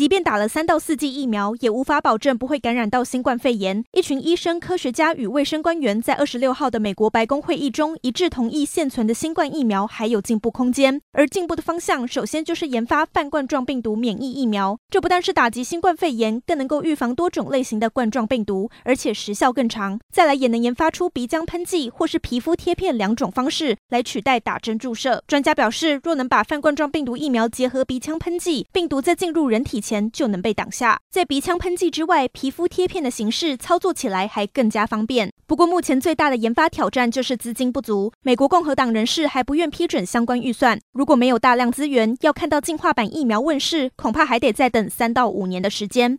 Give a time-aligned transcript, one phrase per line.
[0.00, 3.84] 即便打了三到四剂疫苗，也无法保证不会感染到新冠肺炎。
[3.92, 11.02] 一群医生、科学家与卫生官员在二十六号的美国白宫会议中一致同意，现存的新冠疫苗还有进步空间。
[11.12, 14.78] 而进步的方向，首先就是研发泛冠状病毒免疫疫苗。
[14.88, 20.00] 这不但是打击新冠肺炎，更能够预防多种类型的冠状病毒，而且时效更长。
[20.10, 25.22] 再来，也能研发出鼻腔喷剂或是皮肤贴片两种方式来取代打针注射。
[25.26, 31.00] 专家表示，若能把泛冠状病毒疫苗结合鼻腔喷剂，病毒在进入人体前前就能被挡下。
[31.10, 35.32] 在鼻腔喷剂之外，皮肤贴片的形式操作起来还更加方便。
[35.48, 38.12] 不过，目前最大的研发挑战就是资金不足。
[38.22, 40.78] 美国共和党人士还不愿批准相关预算。
[40.92, 46.18] 如果没有大量资源，要看到进化版疫苗问世，恐怕还得再等三到五年的时间。